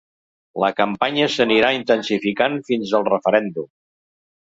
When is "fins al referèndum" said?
2.71-3.73